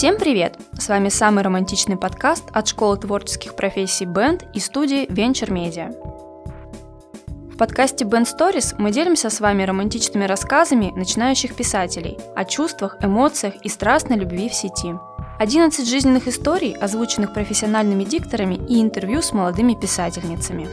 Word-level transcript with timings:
Всем 0.00 0.16
привет! 0.16 0.56
С 0.78 0.88
вами 0.88 1.10
самый 1.10 1.44
романтичный 1.44 1.98
подкаст 1.98 2.44
от 2.54 2.66
школы 2.66 2.96
творческих 2.96 3.54
профессий 3.54 4.06
Band 4.06 4.46
и 4.54 4.58
студии 4.58 5.06
Venture 5.06 5.50
Media. 5.50 5.92
В 7.52 7.58
подкасте 7.58 8.06
Band 8.06 8.24
Stories 8.24 8.76
мы 8.78 8.92
делимся 8.92 9.28
с 9.28 9.40
вами 9.40 9.62
романтичными 9.62 10.24
рассказами 10.24 10.90
начинающих 10.96 11.54
писателей 11.54 12.16
о 12.34 12.46
чувствах, 12.46 12.96
эмоциях 13.02 13.56
и 13.62 13.68
страстной 13.68 14.16
любви 14.16 14.48
в 14.48 14.54
сети. 14.54 14.94
11 15.38 15.86
жизненных 15.86 16.28
историй, 16.28 16.72
озвученных 16.72 17.34
профессиональными 17.34 18.04
дикторами 18.04 18.54
и 18.54 18.80
интервью 18.80 19.20
с 19.20 19.34
молодыми 19.34 19.74
писательницами. 19.74 20.66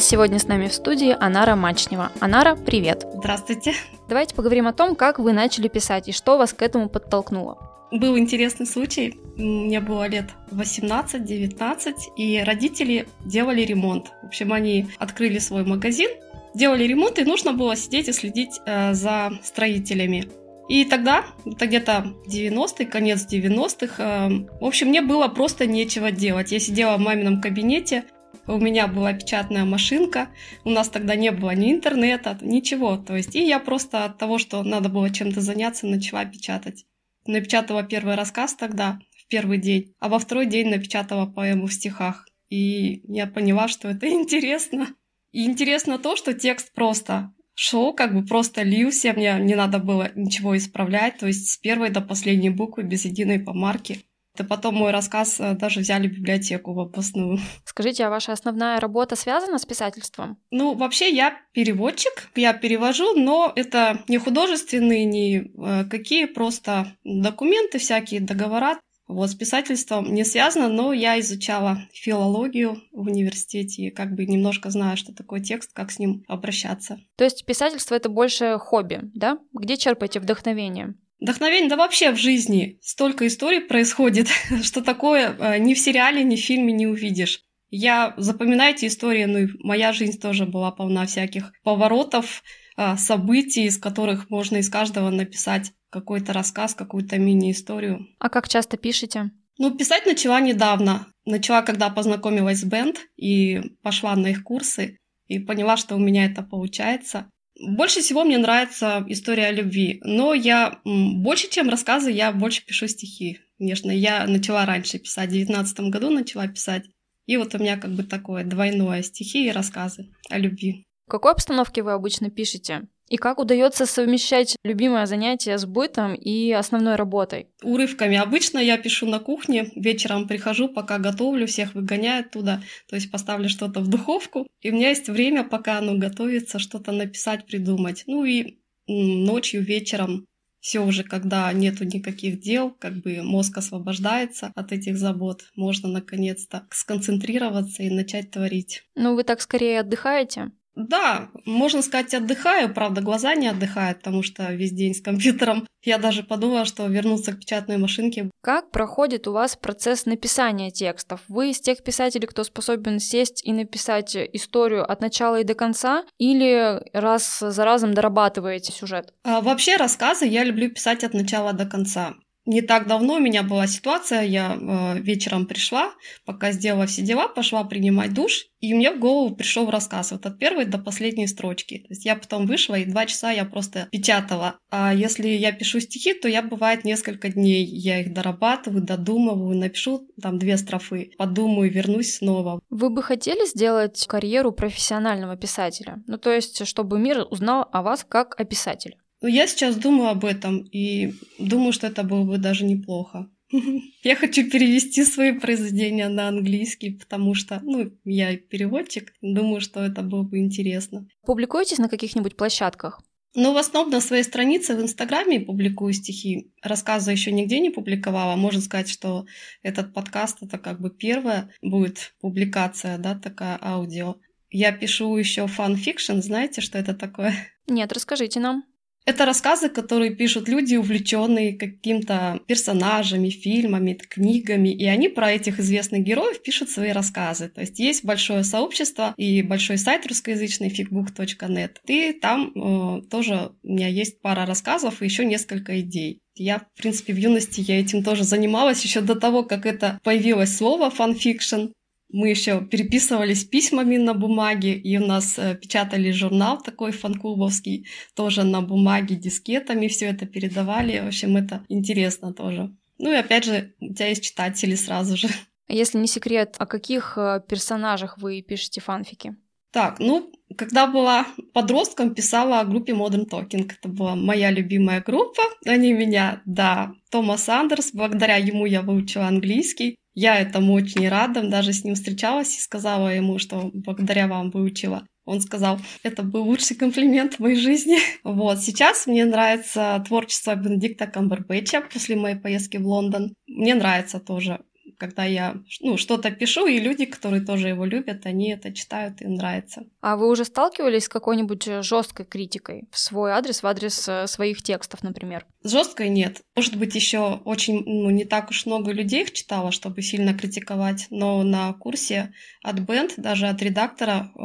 Сегодня 0.00 0.40
с 0.40 0.48
нами 0.48 0.66
в 0.66 0.74
студии 0.74 1.16
Анара 1.16 1.54
Мачнева. 1.54 2.10
Анара, 2.18 2.56
привет! 2.56 3.06
Здравствуйте! 3.14 3.76
Давайте 4.08 4.34
поговорим 4.34 4.66
о 4.66 4.72
том, 4.72 4.96
как 4.96 5.18
вы 5.18 5.32
начали 5.32 5.68
писать 5.68 6.08
и 6.08 6.12
что 6.12 6.38
вас 6.38 6.54
к 6.54 6.62
этому 6.62 6.88
подтолкнуло. 6.88 7.58
Был 7.90 8.18
интересный 8.18 8.66
случай. 8.66 9.18
Мне 9.36 9.80
было 9.80 10.08
лет 10.08 10.30
18-19, 10.50 11.94
и 12.16 12.42
родители 12.42 13.06
делали 13.24 13.62
ремонт. 13.62 14.06
В 14.22 14.26
общем, 14.26 14.52
они 14.52 14.88
открыли 14.98 15.38
свой 15.38 15.64
магазин, 15.64 16.10
делали 16.54 16.84
ремонт, 16.84 17.18
и 17.18 17.24
нужно 17.24 17.52
было 17.52 17.76
сидеть 17.76 18.08
и 18.08 18.12
следить 18.12 18.60
э, 18.66 18.94
за 18.94 19.32
строителями. 19.42 20.28
И 20.68 20.84
тогда, 20.84 21.24
это 21.46 21.66
где-то 21.66 22.12
90-й, 22.26 22.84
конец 22.84 23.26
90-х, 23.30 23.94
э, 24.02 24.28
в 24.60 24.64
общем, 24.64 24.88
мне 24.88 25.00
было 25.00 25.28
просто 25.28 25.66
нечего 25.66 26.10
делать. 26.10 26.52
Я 26.52 26.60
сидела 26.60 26.96
в 26.96 27.00
мамином 27.00 27.40
кабинете, 27.40 28.04
у 28.48 28.58
меня 28.58 28.88
была 28.88 29.12
печатная 29.12 29.64
машинка, 29.64 30.28
у 30.64 30.70
нас 30.70 30.88
тогда 30.88 31.14
не 31.14 31.30
было 31.30 31.54
ни 31.54 31.70
интернета, 31.70 32.38
ничего. 32.40 32.96
То 32.96 33.16
есть, 33.16 33.36
и 33.36 33.46
я 33.46 33.60
просто 33.60 34.04
от 34.04 34.18
того, 34.18 34.38
что 34.38 34.62
надо 34.62 34.88
было 34.88 35.10
чем-то 35.10 35.40
заняться, 35.40 35.86
начала 35.86 36.24
печатать. 36.24 36.86
Напечатала 37.26 37.82
первый 37.82 38.14
рассказ 38.14 38.54
тогда, 38.54 38.98
в 39.16 39.28
первый 39.28 39.58
день, 39.58 39.94
а 40.00 40.08
во 40.08 40.18
второй 40.18 40.46
день 40.46 40.70
напечатала 40.70 41.26
поэму 41.26 41.66
в 41.66 41.72
стихах. 41.72 42.26
И 42.48 43.02
я 43.12 43.26
поняла, 43.26 43.68
что 43.68 43.88
это 43.88 44.08
интересно. 44.10 44.88
И 45.32 45.44
интересно 45.44 45.98
то, 45.98 46.16
что 46.16 46.32
текст 46.32 46.72
просто 46.72 47.32
шел, 47.54 47.92
как 47.92 48.14
бы 48.14 48.24
просто 48.24 48.62
лился, 48.62 49.12
мне 49.12 49.36
не 49.40 49.56
надо 49.56 49.78
было 49.78 50.12
ничего 50.14 50.56
исправлять, 50.56 51.18
то 51.18 51.26
есть 51.26 51.48
с 51.48 51.58
первой 51.58 51.90
до 51.90 52.00
последней 52.00 52.50
буквы 52.50 52.84
без 52.84 53.04
единой 53.04 53.40
помарки. 53.40 54.04
И 54.40 54.44
потом 54.44 54.76
мой 54.76 54.90
рассказ 54.90 55.40
э, 55.40 55.54
даже 55.54 55.80
взяли 55.80 56.08
в 56.08 56.12
библиотеку 56.12 56.74
в 56.74 56.80
областную. 56.80 57.38
Скажите, 57.64 58.04
а 58.04 58.10
ваша 58.10 58.32
основная 58.32 58.80
работа 58.80 59.16
связана 59.16 59.58
с 59.58 59.66
писательством? 59.66 60.38
Ну, 60.50 60.74
вообще 60.74 61.10
я 61.10 61.38
переводчик, 61.52 62.30
я 62.34 62.52
перевожу, 62.52 63.14
но 63.14 63.52
это 63.54 64.02
не 64.08 64.18
художественные, 64.18 65.04
не 65.04 65.36
э, 65.38 65.84
какие, 65.84 66.26
просто 66.26 66.96
документы 67.04 67.78
всякие, 67.78 68.20
договора. 68.20 68.78
Вот, 69.08 69.30
с 69.30 69.34
писательством 69.34 70.12
не 70.12 70.22
связано, 70.22 70.68
но 70.68 70.92
я 70.92 71.18
изучала 71.18 71.78
филологию 71.92 72.82
в 72.92 73.08
университете 73.08 73.84
и 73.84 73.90
как 73.90 74.14
бы 74.14 74.26
немножко 74.26 74.68
знаю, 74.68 74.98
что 74.98 75.14
такое 75.14 75.40
текст, 75.40 75.72
как 75.72 75.90
с 75.90 75.98
ним 75.98 76.24
обращаться. 76.28 77.00
То 77.16 77.24
есть 77.24 77.46
писательство— 77.46 77.94
это 77.96 78.10
больше 78.10 78.58
хобби, 78.58 79.00
да? 79.14 79.38
Где 79.54 79.78
черпаете 79.78 80.20
вдохновение? 80.20 80.94
Вдохновение, 81.20 81.68
да 81.68 81.76
вообще 81.76 82.12
в 82.12 82.16
жизни 82.16 82.78
столько 82.82 83.26
историй 83.26 83.60
происходит, 83.60 84.28
что 84.62 84.82
такое 84.82 85.34
э, 85.38 85.58
ни 85.58 85.74
в 85.74 85.78
сериале, 85.78 86.22
ни 86.22 86.36
в 86.36 86.40
фильме 86.40 86.72
не 86.72 86.86
увидишь. 86.86 87.42
Я 87.70 88.14
запоминаю 88.16 88.74
эти 88.74 88.86
истории, 88.86 89.24
ну 89.24 89.38
и 89.38 89.48
моя 89.58 89.92
жизнь 89.92 90.18
тоже 90.18 90.46
была 90.46 90.70
полна 90.70 91.06
всяких 91.06 91.52
поворотов, 91.64 92.42
э, 92.76 92.96
событий, 92.96 93.64
из 93.64 93.78
которых 93.78 94.30
можно 94.30 94.58
из 94.58 94.70
каждого 94.70 95.10
написать 95.10 95.72
какой-то 95.90 96.32
рассказ, 96.32 96.74
какую-то 96.74 97.18
мини-историю. 97.18 98.06
А 98.18 98.28
как 98.28 98.48
часто 98.48 98.76
пишете? 98.76 99.30
Ну, 99.58 99.76
писать 99.76 100.06
начала 100.06 100.40
недавно. 100.40 101.08
Начала, 101.24 101.62
когда 101.62 101.90
познакомилась 101.90 102.60
с 102.60 102.64
бенд 102.64 102.96
и 103.16 103.60
пошла 103.82 104.14
на 104.14 104.28
их 104.28 104.44
курсы 104.44 104.98
и 105.26 105.38
поняла, 105.40 105.76
что 105.76 105.96
у 105.96 105.98
меня 105.98 106.26
это 106.26 106.42
получается. 106.42 107.28
Больше 107.58 108.00
всего 108.00 108.24
мне 108.24 108.38
нравится 108.38 109.04
история 109.08 109.46
о 109.46 109.52
любви, 109.52 110.00
но 110.04 110.32
я 110.32 110.80
больше, 110.84 111.48
чем 111.50 111.68
рассказы, 111.68 112.10
я 112.10 112.32
больше 112.32 112.64
пишу 112.64 112.86
стихи. 112.86 113.40
Конечно, 113.58 113.90
я 113.90 114.26
начала 114.26 114.64
раньше 114.64 114.98
писать, 114.98 115.30
в 115.30 115.32
2019 115.32 115.80
году 115.90 116.10
начала 116.10 116.46
писать. 116.46 116.84
И 117.26 117.36
вот 117.36 117.54
у 117.54 117.58
меня 117.58 117.76
как 117.76 117.90
бы 117.92 118.04
такое 118.04 118.44
двойное 118.44 119.02
стихи 119.02 119.46
и 119.46 119.50
рассказы 119.50 120.08
о 120.30 120.38
любви. 120.38 120.84
В 121.06 121.10
какой 121.10 121.32
обстановке 121.32 121.82
вы 121.82 121.92
обычно 121.92 122.30
пишете? 122.30 122.86
И 123.08 123.16
как 123.16 123.38
удается 123.38 123.86
совмещать 123.86 124.56
любимое 124.64 125.06
занятие 125.06 125.58
с 125.58 125.64
бытом 125.64 126.14
и 126.14 126.52
основной 126.52 126.96
работой? 126.96 127.48
Урывками. 127.62 128.16
Обычно 128.16 128.58
я 128.58 128.76
пишу 128.76 129.06
на 129.06 129.18
кухне, 129.18 129.70
вечером 129.74 130.28
прихожу, 130.28 130.68
пока 130.68 130.98
готовлю, 130.98 131.46
всех 131.46 131.74
выгоняю 131.74 132.24
оттуда, 132.24 132.62
то 132.88 132.96
есть 132.96 133.10
поставлю 133.10 133.48
что-то 133.48 133.80
в 133.80 133.88
духовку, 133.88 134.46
и 134.60 134.70
у 134.70 134.74
меня 134.74 134.90
есть 134.90 135.08
время, 135.08 135.44
пока 135.44 135.78
оно 135.78 135.96
готовится, 135.96 136.58
что-то 136.58 136.92
написать, 136.92 137.46
придумать. 137.46 138.04
Ну 138.06 138.24
и 138.24 138.58
ночью, 138.86 139.62
вечером 139.62 140.26
все 140.60 140.80
уже, 140.80 141.04
когда 141.04 141.52
нету 141.52 141.84
никаких 141.84 142.40
дел, 142.40 142.70
как 142.70 142.96
бы 143.00 143.22
мозг 143.22 143.56
освобождается 143.58 144.52
от 144.54 144.72
этих 144.72 144.98
забот, 144.98 145.44
можно 145.54 145.88
наконец-то 145.88 146.66
сконцентрироваться 146.70 147.82
и 147.82 147.90
начать 147.90 148.30
творить. 148.30 148.82
Ну, 148.94 149.14
вы 149.14 149.24
так 149.24 149.40
скорее 149.40 149.80
отдыхаете? 149.80 150.50
Да, 150.78 151.30
можно 151.44 151.82
сказать, 151.82 152.14
отдыхаю, 152.14 152.72
правда, 152.72 153.00
глаза 153.00 153.34
не 153.34 153.48
отдыхают, 153.48 153.98
потому 153.98 154.22
что 154.22 154.44
весь 154.52 154.70
день 154.70 154.94
с 154.94 155.00
компьютером. 155.00 155.66
Я 155.82 155.98
даже 155.98 156.22
подумала, 156.22 156.64
что 156.64 156.86
вернуться 156.86 157.32
к 157.32 157.40
печатной 157.40 157.78
машинке. 157.78 158.30
Как 158.42 158.70
проходит 158.70 159.26
у 159.26 159.32
вас 159.32 159.56
процесс 159.56 160.06
написания 160.06 160.70
текстов? 160.70 161.20
Вы 161.26 161.50
из 161.50 161.60
тех 161.60 161.82
писателей, 161.82 162.28
кто 162.28 162.44
способен 162.44 163.00
сесть 163.00 163.44
и 163.44 163.52
написать 163.52 164.14
историю 164.14 164.88
от 164.88 165.00
начала 165.00 165.40
и 165.40 165.44
до 165.44 165.54
конца, 165.54 166.04
или 166.16 166.80
раз 166.92 167.40
за 167.40 167.64
разом 167.64 167.92
дорабатываете 167.92 168.70
сюжет? 168.70 169.12
А, 169.24 169.40
вообще 169.40 169.76
рассказы 169.76 170.26
я 170.26 170.44
люблю 170.44 170.70
писать 170.70 171.02
от 171.02 171.12
начала 171.12 171.52
до 171.52 171.66
конца 171.66 172.14
не 172.48 172.62
так 172.62 172.86
давно 172.86 173.16
у 173.16 173.20
меня 173.20 173.42
была 173.42 173.66
ситуация, 173.66 174.22
я 174.22 174.56
э, 174.58 175.00
вечером 175.00 175.44
пришла, 175.44 175.92
пока 176.24 176.50
сделала 176.52 176.86
все 176.86 177.02
дела, 177.02 177.28
пошла 177.28 177.62
принимать 177.62 178.14
душ, 178.14 178.46
и 178.60 178.72
мне 178.72 178.90
в 178.90 178.98
голову 178.98 179.36
пришел 179.36 179.70
рассказ 179.70 180.12
вот 180.12 180.24
от 180.24 180.38
первой 180.38 180.64
до 180.64 180.78
последней 180.78 181.26
строчки. 181.26 181.80
То 181.80 181.88
есть 181.90 182.06
я 182.06 182.16
потом 182.16 182.46
вышла, 182.46 182.76
и 182.76 182.86
два 182.86 183.04
часа 183.04 183.30
я 183.30 183.44
просто 183.44 183.88
печатала. 183.92 184.58
А 184.70 184.94
если 184.94 185.28
я 185.28 185.52
пишу 185.52 185.78
стихи, 185.80 186.14
то 186.14 186.26
я 186.26 186.40
бывает 186.40 186.84
несколько 186.84 187.28
дней, 187.28 187.66
я 187.66 188.00
их 188.00 188.14
дорабатываю, 188.14 188.82
додумываю, 188.82 189.54
напишу 189.54 190.08
там 190.20 190.38
две 190.38 190.56
строфы, 190.56 191.10
подумаю, 191.18 191.70
вернусь 191.70 192.14
снова. 192.14 192.60
Вы 192.70 192.88
бы 192.88 193.02
хотели 193.02 193.46
сделать 193.46 194.06
карьеру 194.08 194.52
профессионального 194.52 195.36
писателя? 195.36 196.02
Ну 196.06 196.16
то 196.16 196.32
есть, 196.32 196.66
чтобы 196.66 196.98
мир 196.98 197.26
узнал 197.30 197.68
о 197.72 197.82
вас 197.82 198.06
как 198.08 198.40
о 198.40 198.44
писателе? 198.44 198.96
Ну, 199.20 199.28
я 199.28 199.46
сейчас 199.46 199.76
думаю 199.76 200.10
об 200.10 200.24
этом 200.24 200.58
и 200.58 201.14
думаю, 201.38 201.72
что 201.72 201.86
это 201.86 202.02
было 202.04 202.24
бы 202.24 202.38
даже 202.38 202.64
неплохо. 202.64 203.28
Я 204.02 204.14
хочу 204.14 204.48
перевести 204.50 205.04
свои 205.04 205.32
произведения 205.32 206.08
на 206.08 206.28
английский, 206.28 206.90
потому 206.90 207.34
что, 207.34 207.60
ну, 207.62 207.90
я 208.04 208.36
переводчик, 208.36 209.14
думаю, 209.22 209.62
что 209.62 209.80
это 209.80 210.02
было 210.02 210.22
бы 210.22 210.38
интересно. 210.38 211.08
Публикуетесь 211.24 211.78
на 211.78 211.88
каких-нибудь 211.88 212.36
площадках? 212.36 213.00
Ну, 213.34 213.52
в 213.52 213.56
основном 213.56 213.92
на 213.92 214.00
своей 214.00 214.22
странице 214.22 214.74
в 214.74 214.82
Инстаграме 214.82 215.40
публикую 215.40 215.92
стихи. 215.92 216.52
Рассказы 216.62 217.12
еще 217.12 217.32
нигде 217.32 217.60
не 217.60 217.70
публиковала. 217.70 218.36
Можно 218.36 218.60
сказать, 218.60 218.88
что 218.88 219.26
этот 219.62 219.94
подкаст 219.94 220.38
это 220.42 220.58
как 220.58 220.80
бы 220.80 220.90
первая 220.90 221.50
будет 221.62 222.14
публикация, 222.20 222.98
да, 222.98 223.14
такая 223.14 223.58
аудио. 223.62 224.16
Я 224.50 224.72
пишу 224.72 225.16
еще 225.16 225.46
фан-фикшн. 225.46 226.20
Знаете, 226.20 226.60
что 226.60 226.78
это 226.78 226.94
такое? 226.94 227.34
Нет, 227.66 227.92
расскажите 227.92 228.40
нам. 228.40 228.64
Это 229.08 229.24
рассказы, 229.24 229.70
которые 229.70 230.14
пишут 230.14 230.50
люди, 230.50 230.76
увлеченные 230.76 231.54
каким-то 231.54 232.40
персонажами, 232.46 233.30
фильмами, 233.30 233.94
книгами, 233.94 234.68
и 234.68 234.84
они 234.84 235.08
про 235.08 235.32
этих 235.32 235.60
известных 235.60 236.02
героев 236.02 236.42
пишут 236.42 236.68
свои 236.68 236.92
рассказы. 236.92 237.48
То 237.48 237.62
есть 237.62 237.78
есть 237.78 238.04
большое 238.04 238.44
сообщество 238.44 239.14
и 239.16 239.40
большой 239.40 239.78
сайт 239.78 240.06
русскоязычный 240.06 240.68
ficbook.net. 240.68 241.76
И 241.86 242.12
там 242.12 242.52
э, 242.54 243.02
тоже 243.08 243.52
у 243.62 243.72
меня 243.72 243.88
есть 243.88 244.20
пара 244.20 244.44
рассказов 244.44 245.00
и 245.00 245.06
еще 245.06 245.24
несколько 245.24 245.80
идей. 245.80 246.20
Я, 246.34 246.58
в 246.58 246.80
принципе, 246.80 247.14
в 247.14 247.16
юности 247.16 247.62
я 247.62 247.80
этим 247.80 248.04
тоже 248.04 248.24
занималась 248.24 248.84
еще 248.84 249.00
до 249.00 249.14
того, 249.14 249.42
как 249.42 249.64
это 249.64 249.98
появилось 250.04 250.54
слово 250.54 250.90
фанфикшн. 250.90 251.72
Мы 252.10 252.30
еще 252.30 252.64
переписывались 252.64 253.44
письмами 253.44 253.98
на 253.98 254.14
бумаге, 254.14 254.74
и 254.74 254.96
у 254.96 255.06
нас 255.06 255.38
э, 255.38 255.54
печатали 255.54 256.10
журнал 256.10 256.62
такой 256.62 256.92
фанклубовский, 256.92 257.86
тоже 258.14 258.44
на 258.44 258.62
бумаге, 258.62 259.14
дискетами 259.14 259.88
все 259.88 260.06
это 260.06 260.24
передавали. 260.26 261.00
В 261.00 261.08
общем, 261.08 261.36
это 261.36 261.64
интересно 261.68 262.32
тоже. 262.32 262.74
Ну 262.98 263.12
и 263.12 263.16
опять 263.16 263.44
же, 263.44 263.74
у 263.80 263.92
тебя 263.92 264.08
есть 264.08 264.24
читатели 264.24 264.74
сразу 264.74 265.16
же. 265.16 265.28
А 265.68 265.74
если 265.74 265.98
не 265.98 266.06
секрет, 266.06 266.56
о 266.58 266.66
каких 266.66 267.18
э, 267.18 267.42
персонажах 267.46 268.16
вы 268.16 268.40
пишете 268.40 268.80
фанфики? 268.80 269.36
Так, 269.70 269.98
ну, 269.98 270.32
Когда 270.56 270.86
была 270.86 271.26
подростком, 271.52 272.14
писала 272.14 272.60
о 272.60 272.64
группе 272.64 272.92
Modern 272.92 273.28
Talking. 273.28 273.70
Это 273.78 273.88
была 273.88 274.16
моя 274.16 274.50
любимая 274.50 275.02
группа. 275.02 275.42
Они 275.66 275.92
меня, 275.92 276.42
да, 276.46 276.92
Томас 277.10 277.48
Андерс. 277.48 277.90
Благодаря 277.92 278.36
ему 278.36 278.66
я 278.66 278.82
выучила 278.82 279.26
английский. 279.26 279.96
Я 280.14 280.36
этому 280.40 280.72
очень 280.72 281.08
рада, 281.08 281.48
даже 281.48 281.72
с 281.72 281.84
ним 281.84 281.94
встречалась 281.94 282.56
и 282.56 282.60
сказала 282.60 283.08
ему, 283.08 283.38
что 283.38 283.70
благодаря 283.72 284.26
вам 284.26 284.50
выучила. 284.50 285.06
Он 285.24 285.40
сказал, 285.42 285.78
это 286.02 286.22
был 286.22 286.42
лучший 286.42 286.74
комплимент 286.74 287.34
в 287.34 287.40
моей 287.40 287.56
жизни. 287.56 287.98
Вот, 288.24 288.60
сейчас 288.60 289.06
мне 289.06 289.24
нравится 289.26 290.02
творчество 290.08 290.54
Бенедикта 290.56 291.06
Камбербэтча 291.06 291.82
после 291.82 292.16
моей 292.16 292.36
поездки 292.36 292.78
в 292.78 292.86
Лондон. 292.86 293.34
Мне 293.46 293.74
нравится 293.74 294.20
тоже 294.20 294.60
когда 294.98 295.24
я 295.24 295.56
ну, 295.80 295.96
что-то 295.96 296.30
пишу, 296.30 296.66
и 296.66 296.80
люди, 296.80 297.06
которые 297.06 297.44
тоже 297.44 297.68
его 297.68 297.84
любят, 297.84 298.26
они 298.26 298.50
это 298.50 298.72
читают, 298.72 299.22
им 299.22 299.34
нравится. 299.34 299.84
А 300.00 300.16
вы 300.16 300.28
уже 300.28 300.44
сталкивались 300.44 301.04
с 301.04 301.08
какой-нибудь 301.08 301.68
э, 301.68 301.82
жесткой 301.82 302.26
критикой 302.26 302.88
в 302.90 302.98
свой 302.98 303.30
адрес, 303.30 303.62
в 303.62 303.66
адрес 303.66 304.08
э, 304.08 304.26
своих 304.26 304.62
текстов, 304.62 305.02
например? 305.02 305.46
Жесткой 305.64 306.08
нет. 306.08 306.42
Может 306.56 306.76
быть, 306.76 306.94
еще 306.94 307.40
очень 307.44 307.82
ну, 307.84 308.10
не 308.10 308.24
так 308.24 308.50
уж 308.50 308.66
много 308.66 308.92
людей 308.92 309.22
их 309.22 309.32
читала, 309.32 309.72
чтобы 309.72 310.02
сильно 310.02 310.34
критиковать, 310.34 311.06
но 311.10 311.42
на 311.42 311.72
курсе 311.72 312.32
от 312.62 312.80
Бенд, 312.80 313.14
даже 313.16 313.46
от 313.46 313.62
редактора, 313.62 314.30
э, 314.34 314.40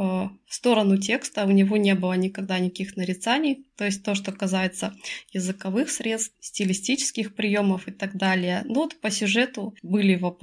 в 0.54 0.54
сторону 0.56 0.98
текста 0.98 1.46
у 1.46 1.52
него 1.52 1.78
не 1.78 1.96
было 1.96 2.14
никогда 2.14 2.60
никаких 2.60 2.96
нарицаний. 2.96 3.66
То 3.76 3.86
есть 3.86 4.04
то, 4.04 4.14
что 4.14 4.32
касается 4.32 4.94
языковых 5.32 5.90
средств, 5.90 6.36
стилистических 6.40 7.34
приемов 7.34 7.88
и 7.88 7.92
так 7.92 8.16
далее. 8.16 8.62
Ну 8.66 8.76
вот 8.76 9.02
по 9.02 9.10
сюжету 9.10 9.74
были 9.82 10.16
вопросы, 10.16 10.43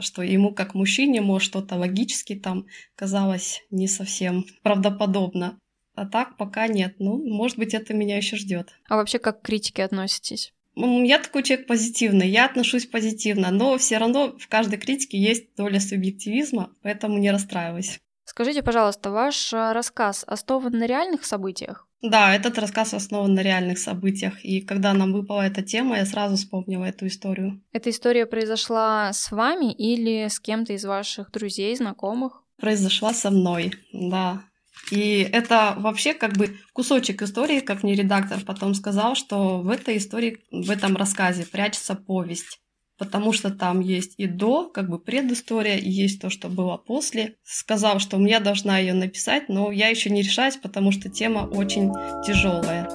что 0.00 0.22
ему 0.22 0.54
как 0.54 0.74
мужчине, 0.74 1.20
может, 1.20 1.46
что-то 1.46 1.76
логически 1.76 2.34
там 2.34 2.66
казалось 2.94 3.62
не 3.70 3.88
совсем 3.88 4.44
правдоподобно. 4.62 5.58
А 5.94 6.06
так 6.06 6.36
пока 6.36 6.68
нет. 6.68 6.96
Ну, 6.98 7.18
может 7.18 7.58
быть, 7.58 7.74
это 7.74 7.92
меня 7.92 8.16
еще 8.16 8.36
ждет. 8.36 8.70
А 8.88 8.96
вообще 8.96 9.18
как 9.18 9.42
к 9.42 9.44
критике 9.44 9.84
относитесь? 9.84 10.54
Я 10.74 11.18
такой 11.18 11.42
человек 11.42 11.66
позитивный, 11.66 12.28
я 12.28 12.46
отношусь 12.46 12.86
позитивно, 12.86 13.50
но 13.50 13.76
все 13.76 13.98
равно 13.98 14.34
в 14.38 14.48
каждой 14.48 14.78
критике 14.78 15.18
есть 15.18 15.54
доля 15.54 15.80
субъективизма, 15.80 16.74
поэтому 16.82 17.18
не 17.18 17.30
расстраивайся. 17.30 17.98
Скажите, 18.24 18.62
пожалуйста, 18.62 19.10
ваш 19.10 19.52
э, 19.52 19.72
рассказ 19.72 20.24
основан 20.26 20.72
на 20.72 20.86
реальных 20.86 21.26
событиях? 21.26 21.86
Да, 22.02 22.34
этот 22.34 22.58
рассказ 22.58 22.94
основан 22.94 23.34
на 23.34 23.42
реальных 23.42 23.78
событиях, 23.78 24.44
и 24.44 24.60
когда 24.60 24.92
нам 24.92 25.12
выпала 25.12 25.42
эта 25.42 25.62
тема, 25.62 25.98
я 25.98 26.04
сразу 26.04 26.34
вспомнила 26.36 26.84
эту 26.84 27.06
историю. 27.06 27.62
Эта 27.72 27.90
история 27.90 28.26
произошла 28.26 29.12
с 29.12 29.30
вами 29.30 29.72
или 29.72 30.26
с 30.26 30.40
кем-то 30.40 30.72
из 30.72 30.84
ваших 30.84 31.30
друзей, 31.30 31.76
знакомых? 31.76 32.42
Произошла 32.58 33.14
со 33.14 33.30
мной, 33.30 33.72
да. 33.92 34.42
И 34.90 35.20
это 35.32 35.74
вообще 35.78 36.12
как 36.12 36.36
бы 36.36 36.56
кусочек 36.72 37.22
истории, 37.22 37.60
как 37.60 37.84
мне 37.84 37.94
редактор 37.94 38.40
потом 38.44 38.74
сказал, 38.74 39.14
что 39.14 39.60
в 39.60 39.68
этой 39.68 39.98
истории, 39.98 40.38
в 40.50 40.70
этом 40.70 40.96
рассказе 40.96 41.46
прячется 41.46 41.94
повесть. 41.94 42.61
Потому 43.02 43.32
что 43.32 43.50
там 43.50 43.80
есть 43.80 44.14
и 44.16 44.28
до, 44.28 44.68
как 44.68 44.88
бы 44.88 44.96
предыстория, 44.96 45.76
и 45.76 45.90
есть 45.90 46.20
то, 46.20 46.30
что 46.30 46.48
было 46.48 46.76
после. 46.76 47.34
Сказал, 47.42 47.98
что 47.98 48.16
я 48.24 48.38
должна 48.38 48.78
ее 48.78 48.94
написать, 48.94 49.48
но 49.48 49.72
я 49.72 49.88
еще 49.88 50.08
не 50.08 50.22
решаюсь, 50.22 50.56
потому 50.56 50.92
что 50.92 51.10
тема 51.10 51.40
очень 51.40 51.92
тяжелая. 52.24 52.88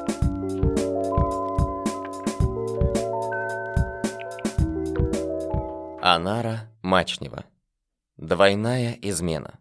Анара 6.01 6.71
Мачнева. 6.81 7.44
Двойная 8.15 8.98
измена. 9.01 9.60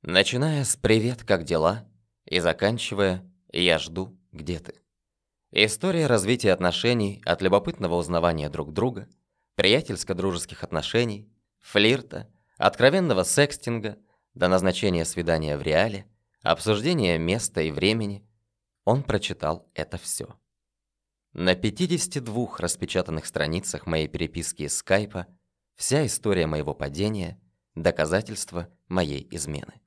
Начиная 0.00 0.64
с 0.64 0.76
«Привет, 0.76 1.24
как 1.24 1.44
дела?» 1.44 1.86
и 2.24 2.38
заканчивая 2.38 3.22
«Я 3.52 3.78
жду, 3.78 4.18
где 4.32 4.60
ты?». 4.60 4.76
История 5.50 6.06
развития 6.06 6.52
отношений 6.52 7.20
от 7.26 7.42
любопытного 7.42 7.96
узнавания 7.96 8.48
друг 8.48 8.72
друга, 8.72 9.06
приятельско-дружеских 9.54 10.62
отношений, 10.62 11.30
флирта, 11.60 12.30
откровенного 12.56 13.24
секстинга 13.24 13.98
до 14.34 14.48
назначения 14.48 15.04
свидания 15.04 15.56
в 15.56 15.62
реале, 15.62 16.06
обсуждения 16.42 17.18
места 17.18 17.62
и 17.62 17.70
времени. 17.70 18.26
Он 18.84 19.02
прочитал 19.02 19.70
это 19.74 19.98
все. 19.98 20.38
На 21.32 21.54
52 21.54 22.58
распечатанных 22.58 23.26
страницах 23.26 23.86
моей 23.86 24.08
переписки 24.08 24.64
из 24.64 24.76
скайпа 24.76 25.26
вся 25.76 26.04
история 26.06 26.46
моего 26.46 26.74
падения, 26.74 27.40
доказательства 27.74 28.68
моей 28.88 29.26
измены. 29.30 29.80